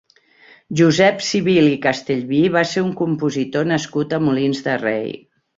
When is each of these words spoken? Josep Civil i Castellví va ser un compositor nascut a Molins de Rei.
Josep 0.79 1.19
Civil 1.27 1.69
i 1.73 1.77
Castellví 1.83 2.41
va 2.57 2.65
ser 2.71 2.85
un 2.89 2.97
compositor 3.05 3.71
nascut 3.75 4.17
a 4.19 4.23
Molins 4.31 4.65
de 4.71 4.83
Rei. 4.89 5.09